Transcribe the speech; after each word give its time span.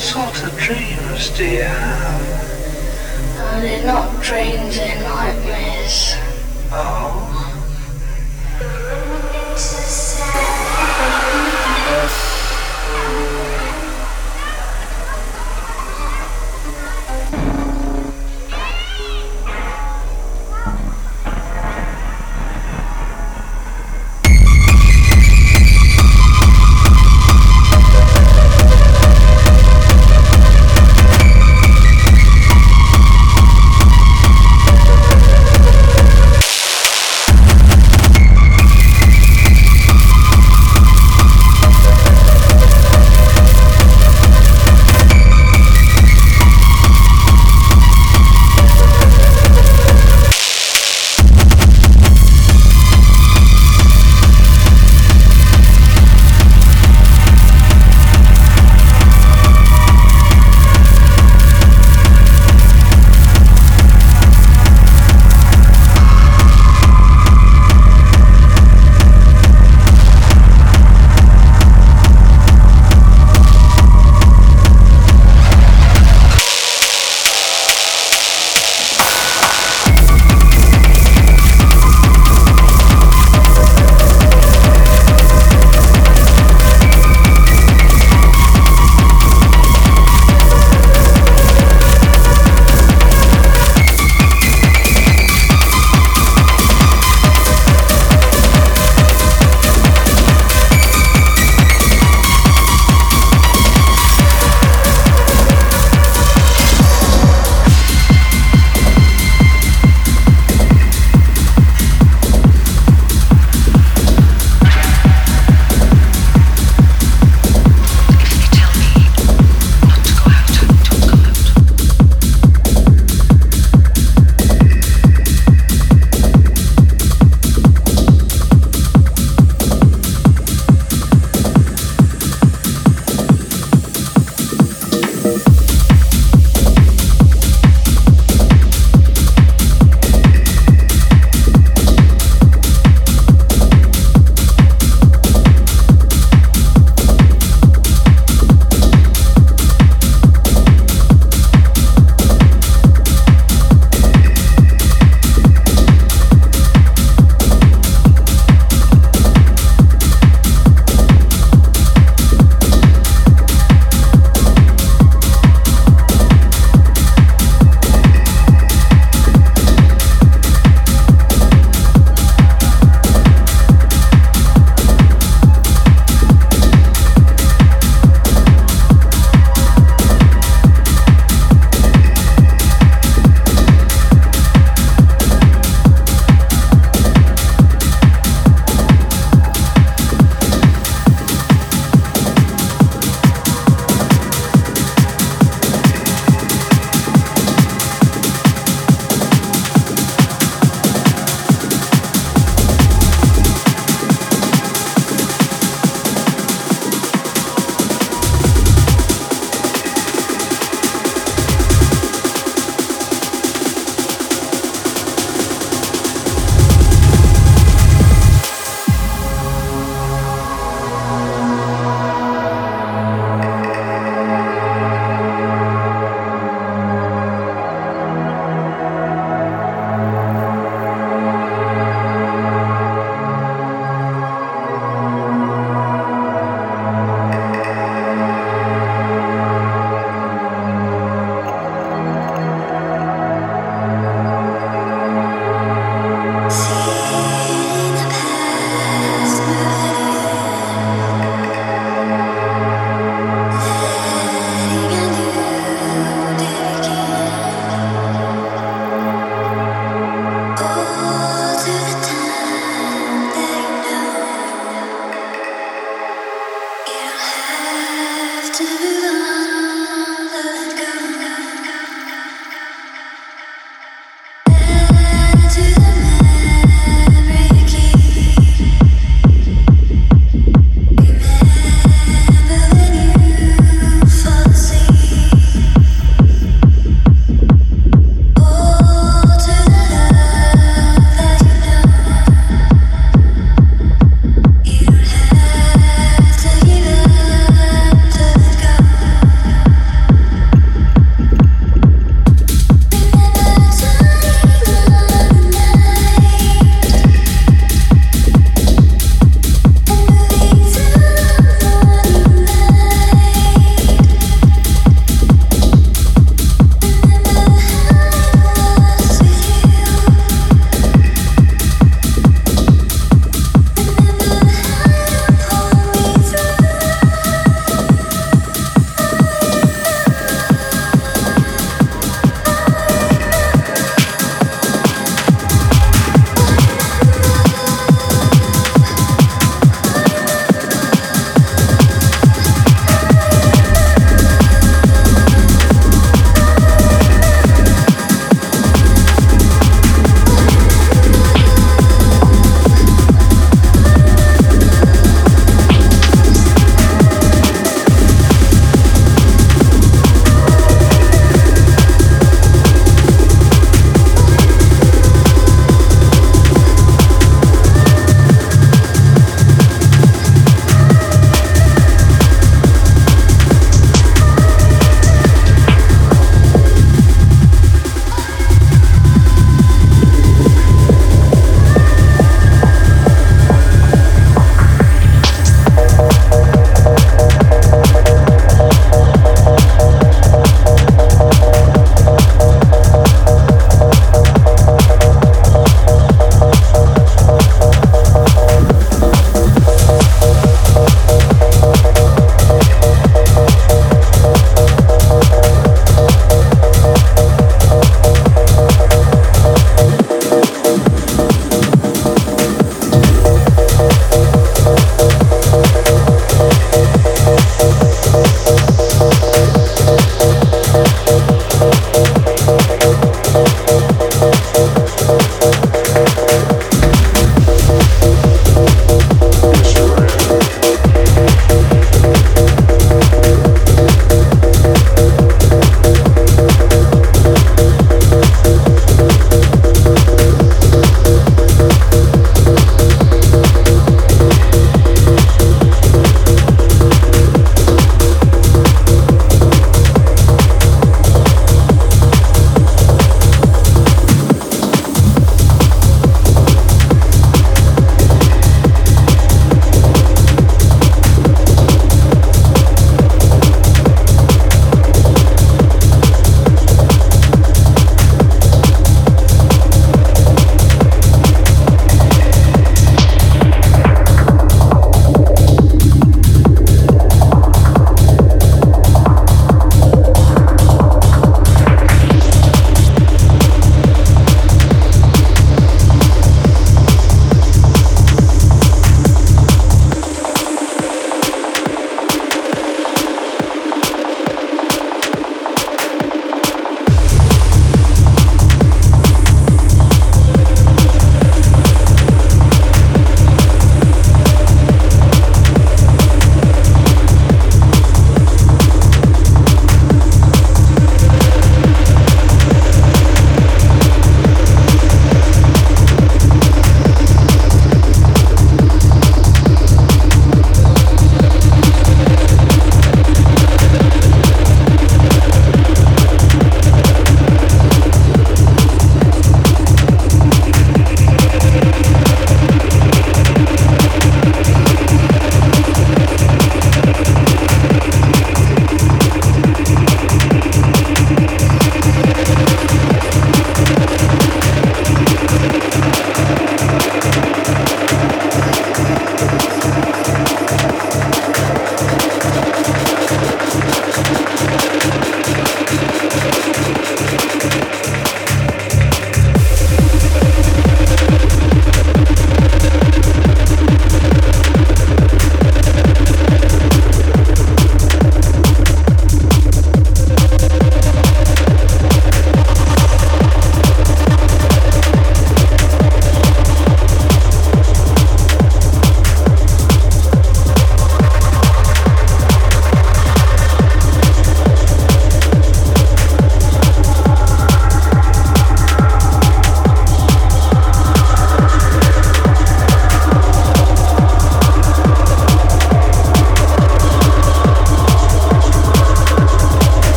What 0.00 0.34
sort 0.34 0.50
of 0.50 0.58
dreams 0.58 1.28
do 1.36 1.44
you 1.44 1.60
have? 1.62 2.22
Uh, 3.36 3.42
Are 3.44 3.60
they 3.60 3.84
not 3.84 4.22
dreams 4.22 4.78
and 4.78 5.02
nightmares? 5.04 6.14
Oh, 6.72 7.50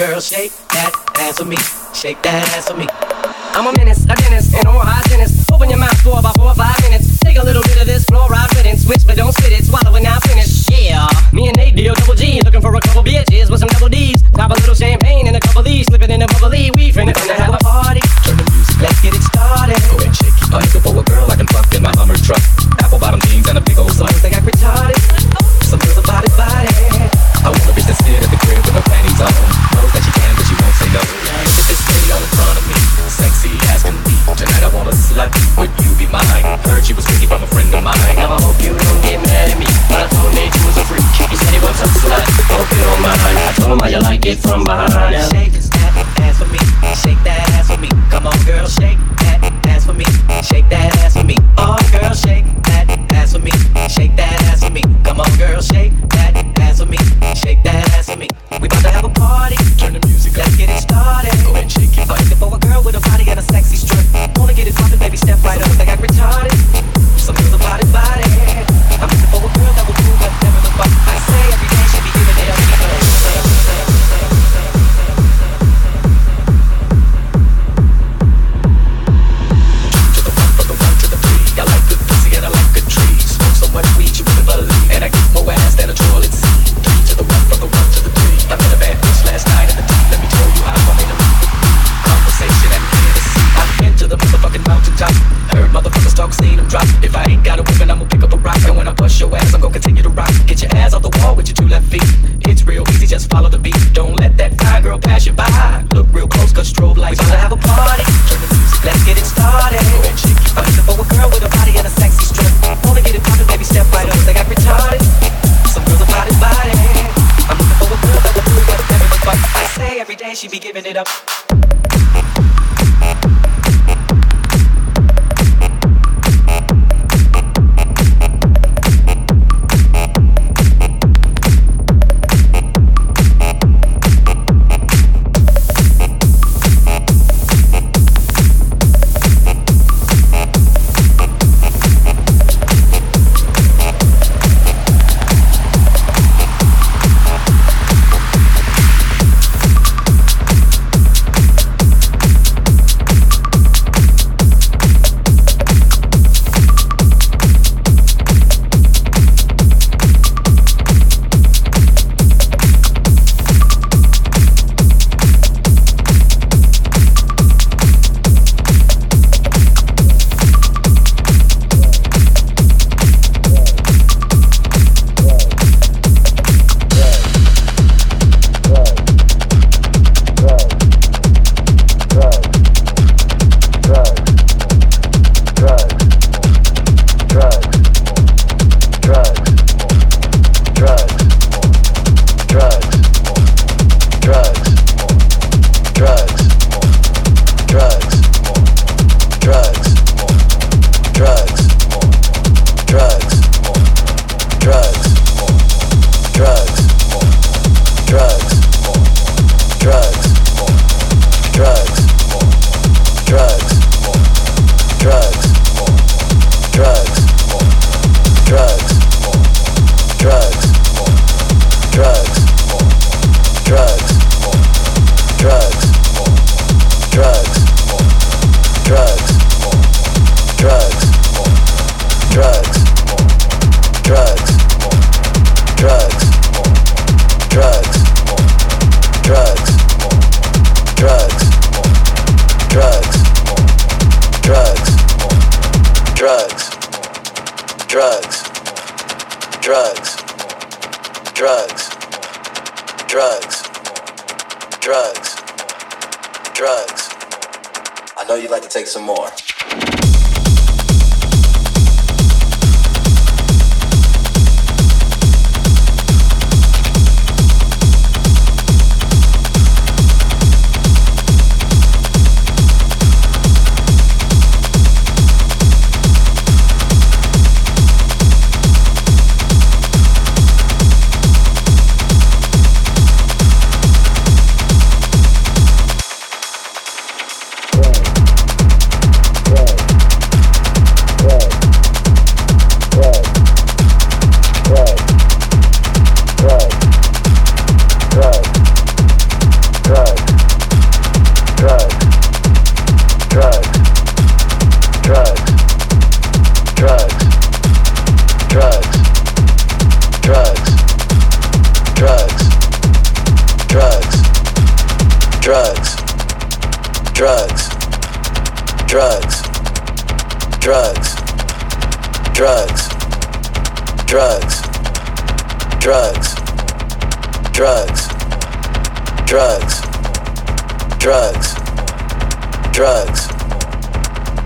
girl, 0.00 0.18
shake 0.18 0.69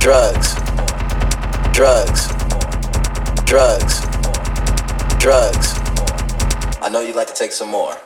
drugs, 0.05 0.55
drugs, 1.72 2.28
drugs, 3.46 4.00
drugs. 5.18 5.78
I 6.82 6.90
know 6.92 7.00
you'd 7.00 7.16
like 7.16 7.28
to 7.28 7.32
take 7.32 7.52
some 7.52 7.70
more. 7.70 7.96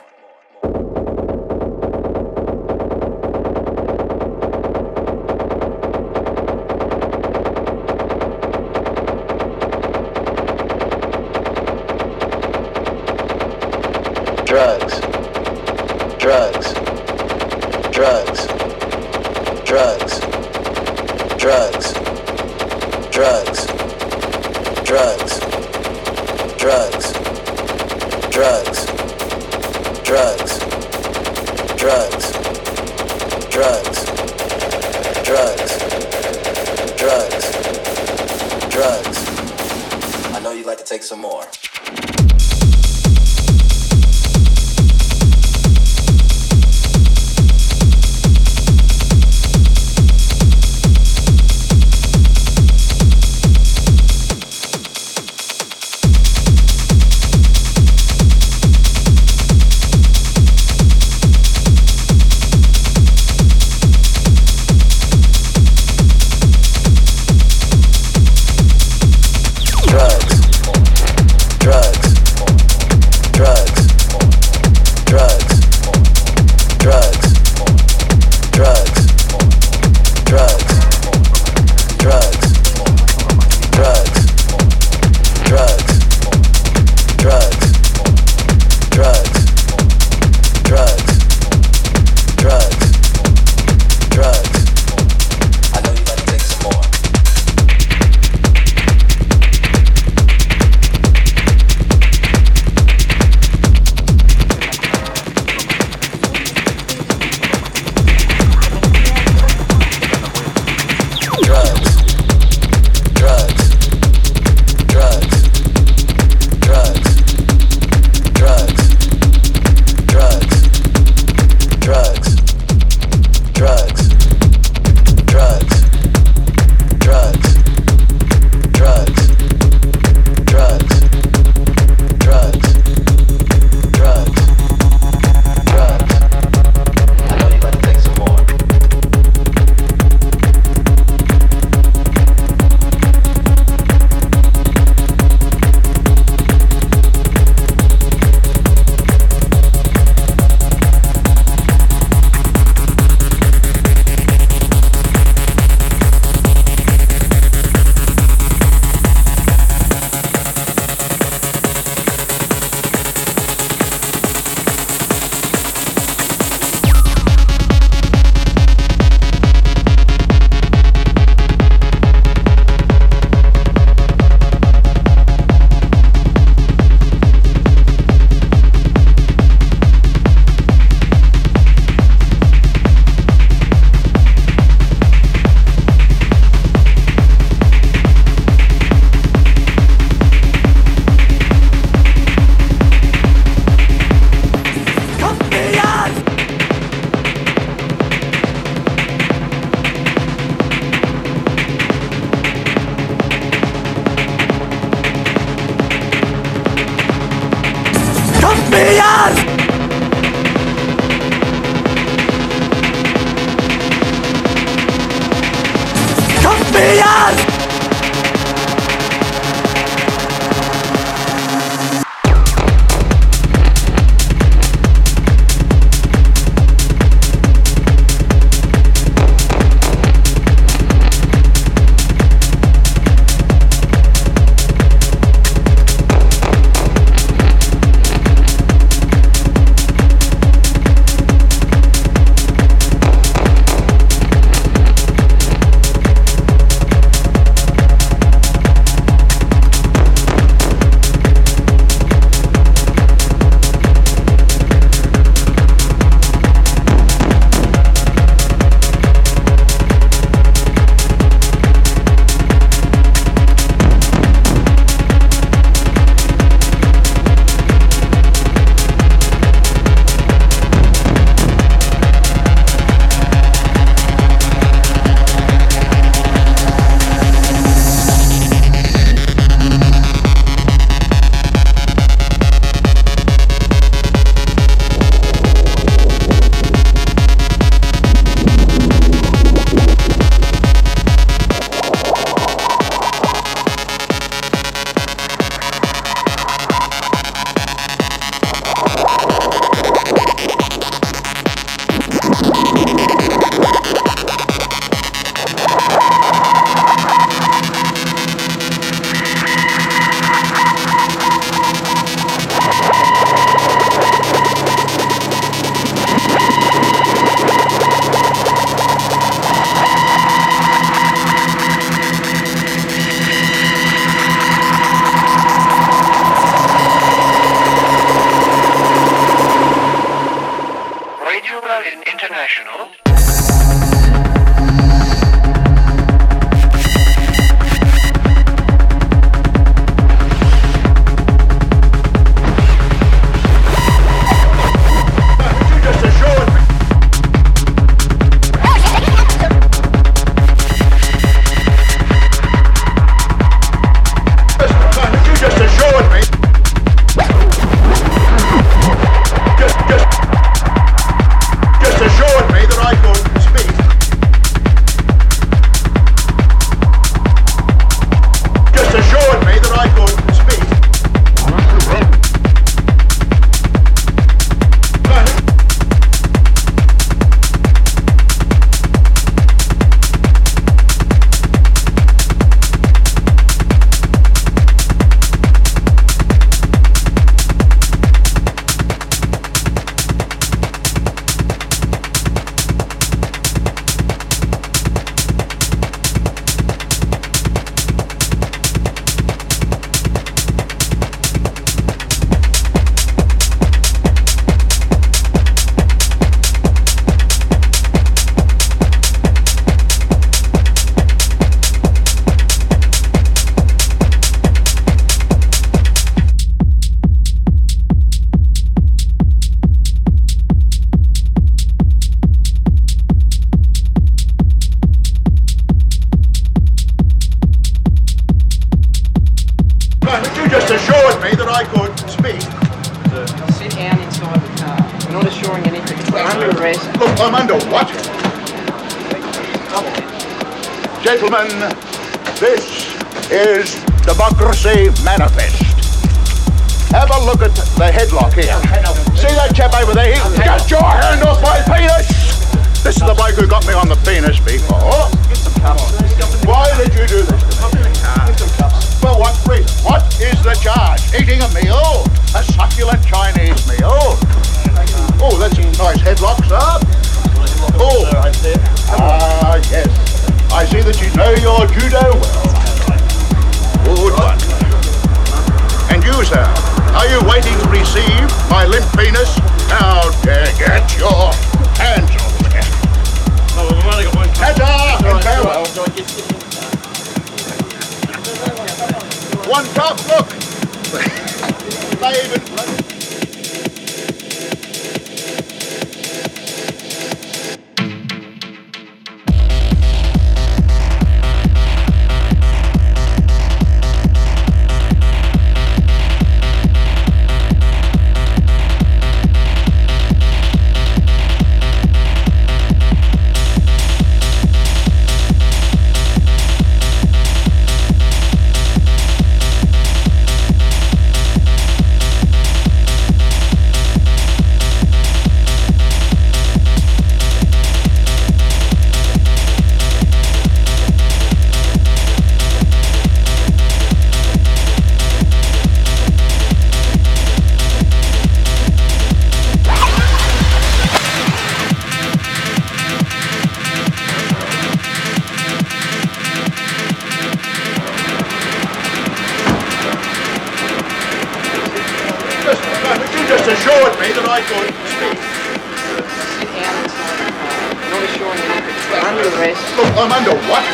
Under 559.29 560.33
what? 560.49 560.65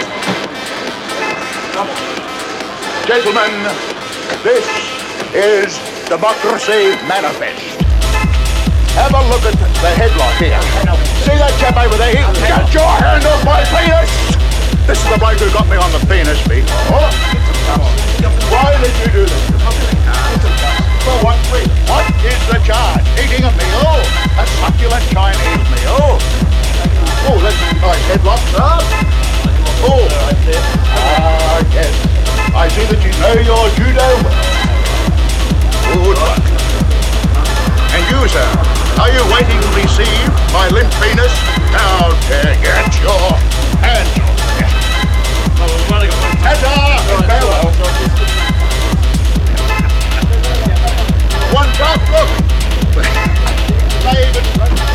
Gentlemen, 3.06 3.52
this 4.48 4.64
is 5.36 5.76
Democracy 6.08 6.96
Manifest. 7.04 7.84
Have 8.96 9.12
a 9.12 9.28
look 9.28 9.44
at 9.44 9.60
the 9.60 9.92
headline 10.00 10.40
here. 10.40 10.56
See 11.28 11.36
that 11.36 11.52
chap 11.60 11.76
over 11.76 11.98
there? 12.00 12.16
He- 12.16 12.24
Get 12.48 12.72
your 12.74 12.88
hand 12.88 13.28
off 13.28 13.44
my 13.44 13.60
penis! 13.68 14.08
This 14.88 15.04
is 15.04 15.10
the 15.12 15.20
bloke 15.20 15.36
who 15.36 15.52
got 15.52 15.68
me 15.68 15.76
on 15.76 15.92
the 15.92 16.00
penis 16.08 16.40
before. 16.48 17.12
Oh. 17.76 17.92
Why 18.56 18.72
did 18.80 18.96
you 19.04 19.12
do 19.12 19.24
this? 19.28 19.44
For 21.04 21.18
what 21.28 21.36
reason? 21.52 21.76
What 21.92 22.08
is 22.24 22.40
the 22.48 22.58
charge? 22.64 23.04
Eating 23.20 23.44
a 23.44 23.52
meal? 23.52 24.00
A 24.40 24.48
succulent 24.64 25.04
Chinese 25.12 25.68
meal? 25.76 26.45
Oh, 27.28 27.38
that's 27.42 27.58
a 27.58 27.74
nice 27.82 28.04
headlock, 28.10 28.42
sir. 28.52 28.74
Oh, 29.86 30.08
ah, 30.12 31.62
yes. 31.74 31.94
I 32.56 32.68
see 32.70 32.86
that 32.88 33.02
you 33.04 33.14
know 33.20 33.36
your 33.44 33.66
judo 33.76 34.08
well. 34.24 34.40
Good 35.92 36.18
one. 36.18 36.42
And 37.96 38.04
you, 38.12 38.20
sir, 38.28 38.50
are 39.00 39.12
you 39.12 39.24
waiting 39.34 39.60
to 39.60 39.70
receive 39.76 40.30
my 40.52 40.68
limp 40.70 40.92
penis? 41.02 41.34
Now, 41.72 42.12
get 42.30 42.62
your 42.62 42.72
hands 42.72 43.00
off 43.06 43.56
me. 46.06 46.86
One 51.54 51.70
top 51.74 52.02
look. 52.12 52.30
They 54.06 54.30
even... 54.30 54.95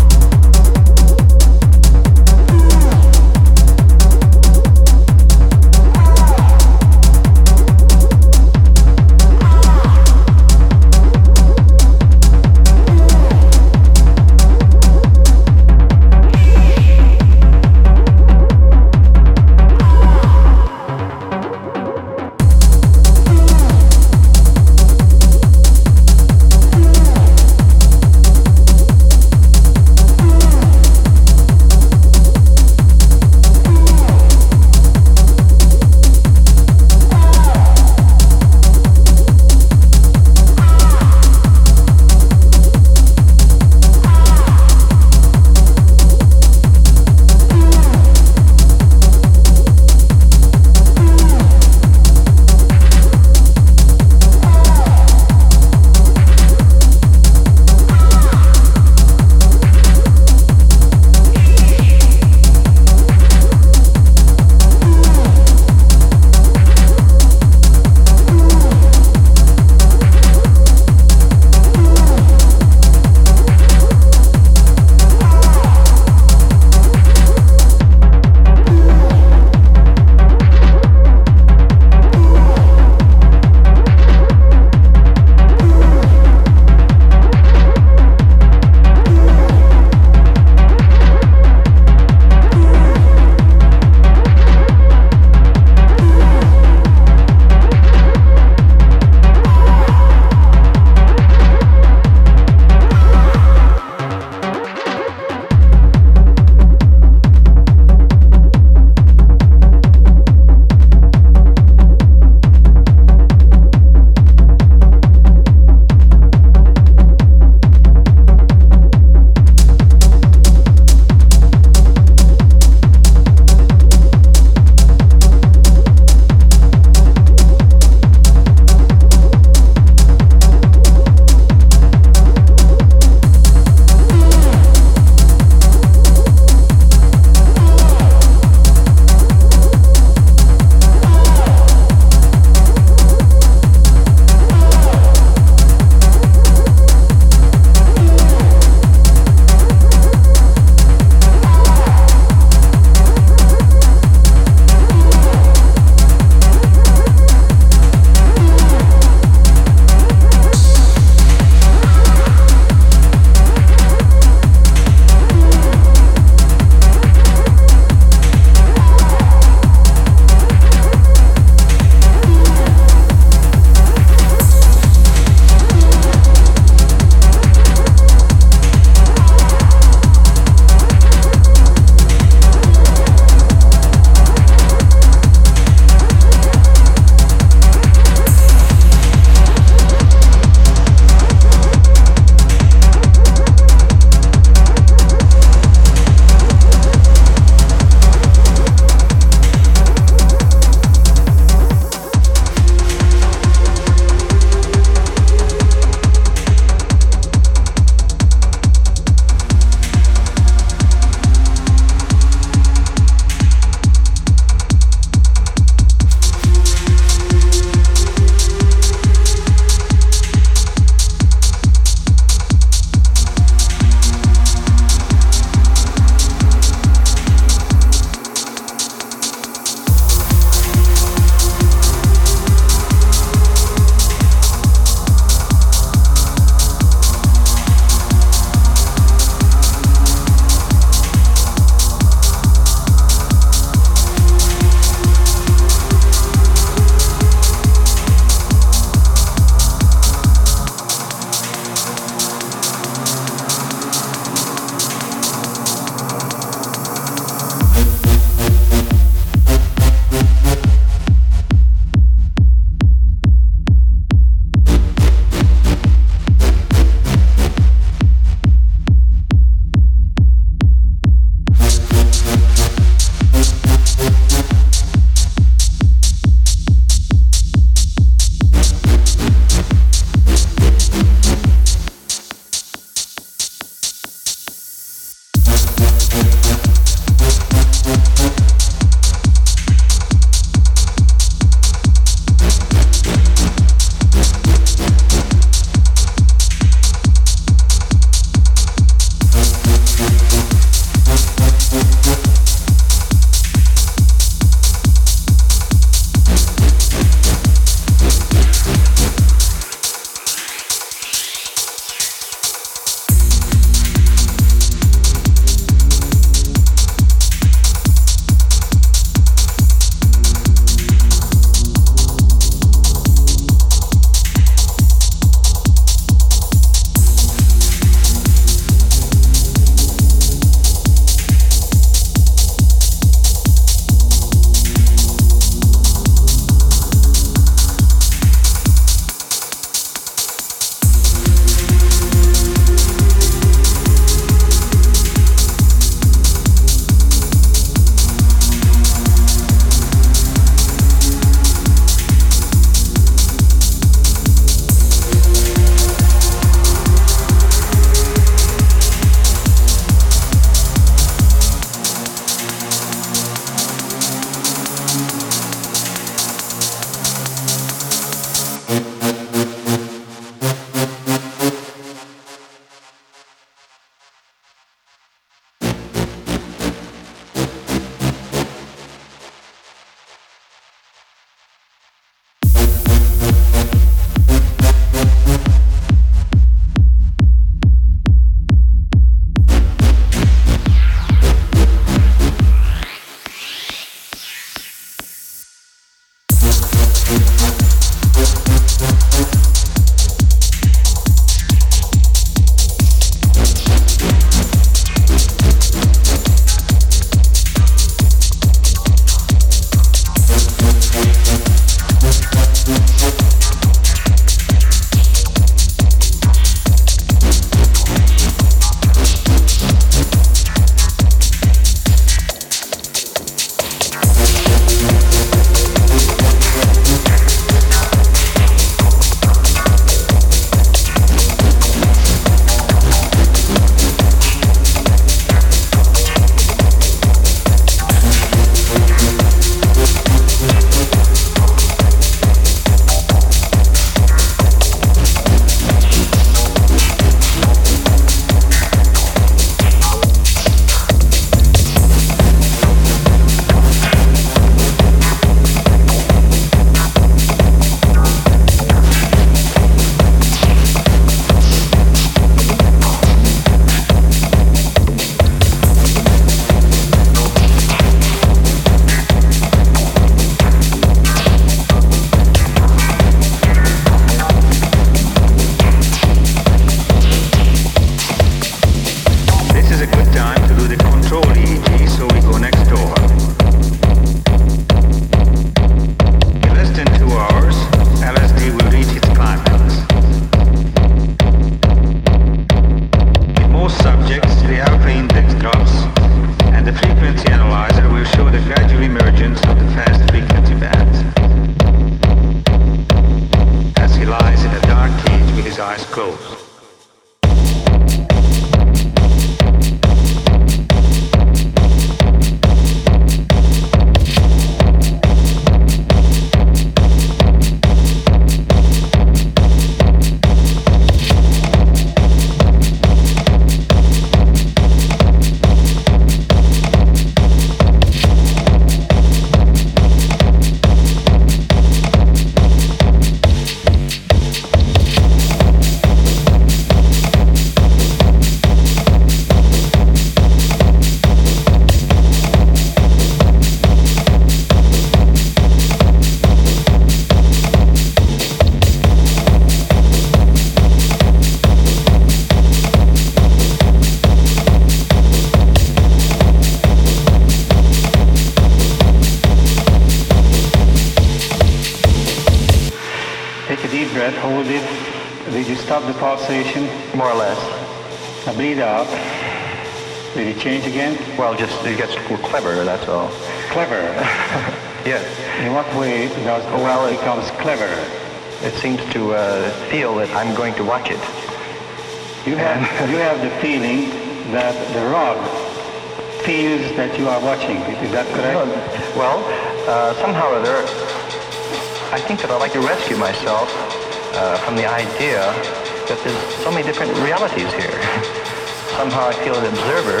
observer, 599.60 600.00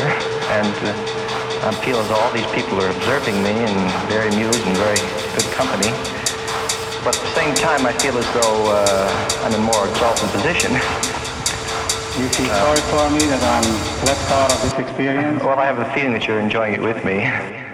and 0.56 0.72
uh, 0.88 1.68
I 1.68 1.72
feel 1.84 2.00
as 2.00 2.10
all 2.10 2.32
these 2.32 2.48
people 2.56 2.80
are 2.80 2.88
observing 2.88 3.42
me 3.44 3.52
and 3.52 3.76
very 4.08 4.32
amused 4.32 4.64
and 4.64 4.76
very 4.76 4.96
good 5.36 5.44
company. 5.52 5.92
But 7.04 7.12
at 7.16 7.20
the 7.20 7.34
same 7.36 7.54
time, 7.54 7.84
I 7.84 7.92
feel 7.92 8.16
as 8.16 8.24
though 8.32 8.72
uh, 8.72 9.44
I'm 9.44 9.52
in 9.52 9.60
a 9.60 9.64
more 9.64 9.88
exalted 9.88 10.30
position. 10.30 10.72
You 12.16 12.28
feel 12.32 12.48
sorry 12.48 12.80
for 12.88 13.04
me 13.12 13.20
that 13.28 13.42
I'm 13.44 13.68
left 14.08 14.30
out 14.32 14.52
of 14.52 14.62
this 14.62 14.78
experience? 14.78 15.42
well, 15.44 15.58
I 15.58 15.66
have 15.66 15.78
a 15.78 15.92
feeling 15.92 16.12
that 16.14 16.26
you're 16.26 16.40
enjoying 16.40 16.74
it 16.74 16.80
with 16.80 17.04
me. 17.04 17.69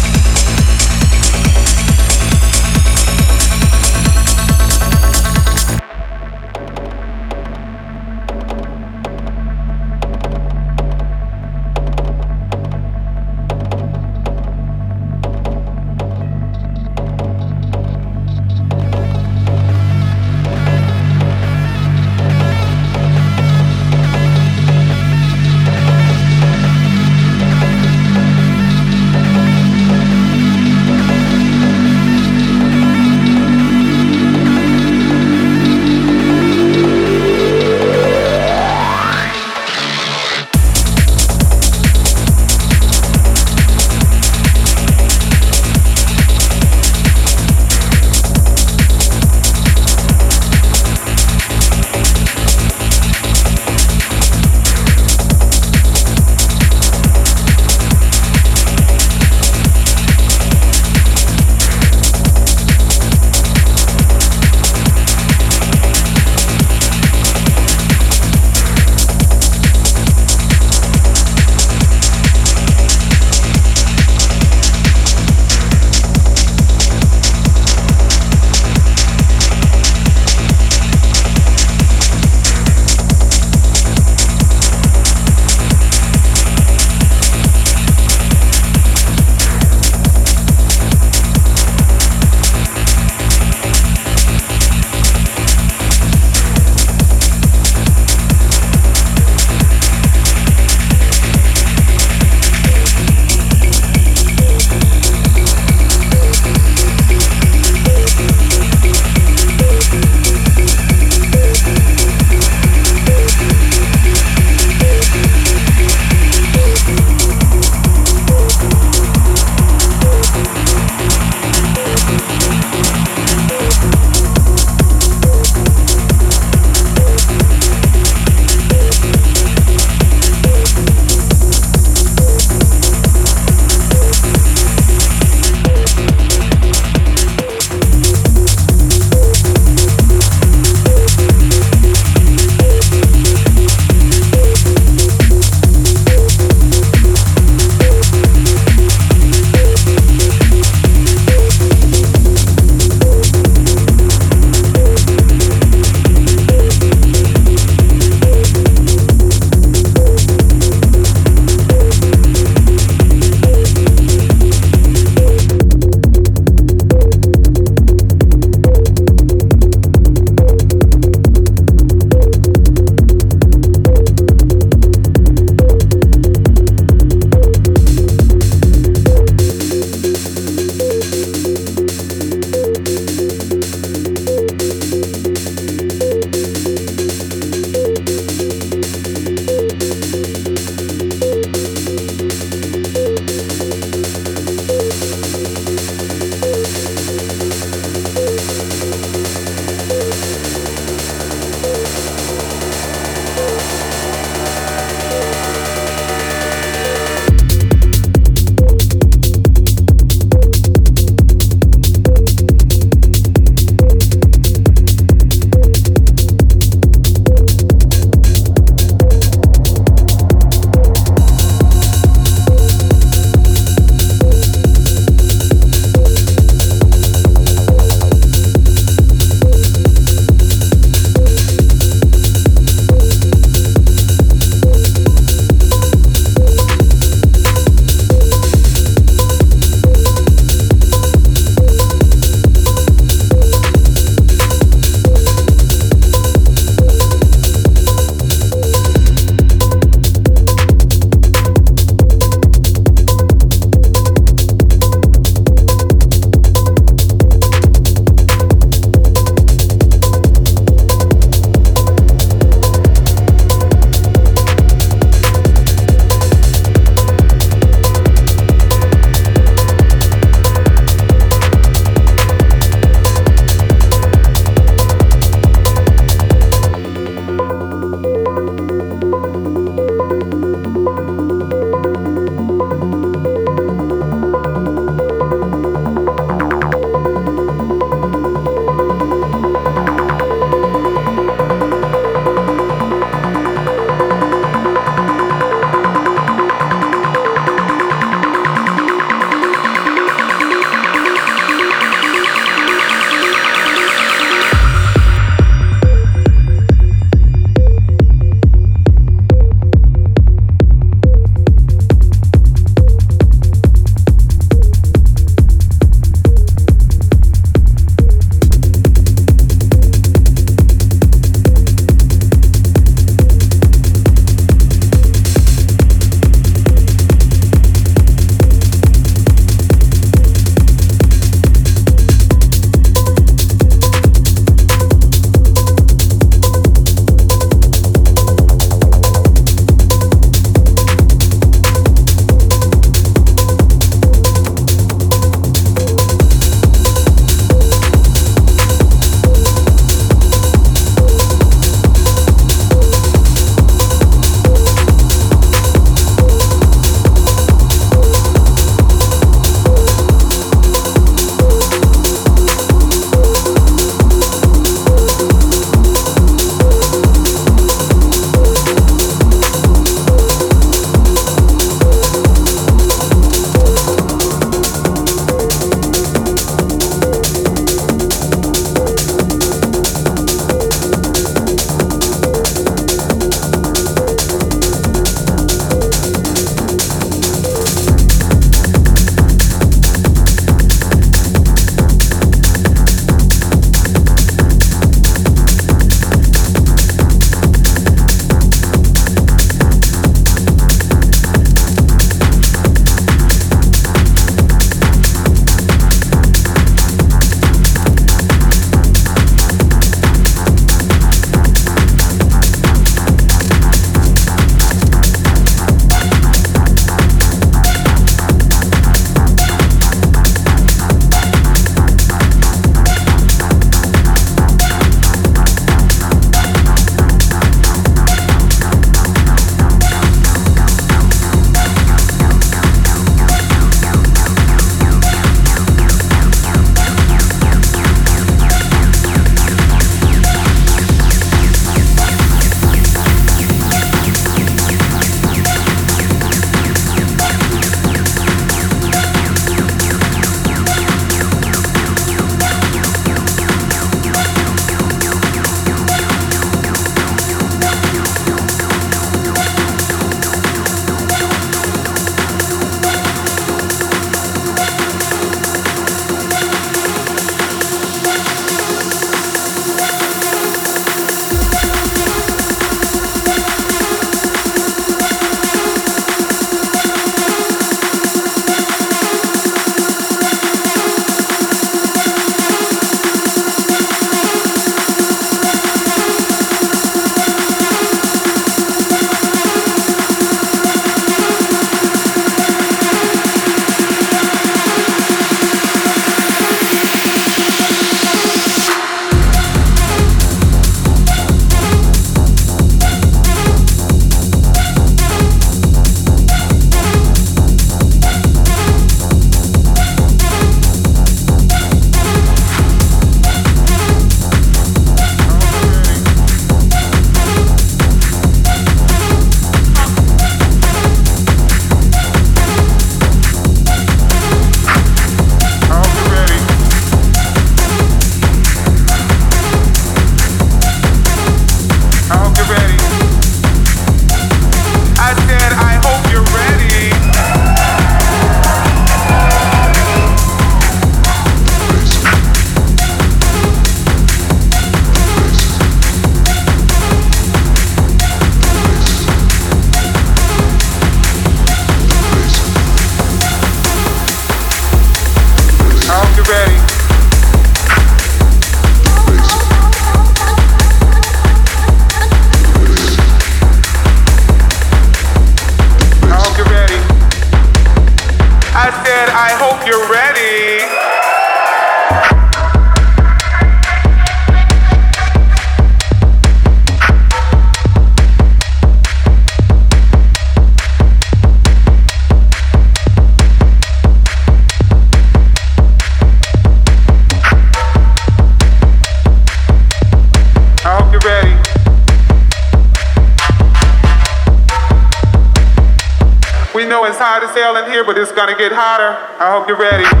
But 597.83 597.97
it's 597.97 598.11
gonna 598.11 598.37
get 598.37 598.51
hotter. 598.51 598.97
I 599.19 599.31
hope 599.31 599.47
you're 599.47 599.57
ready. 599.57 600.00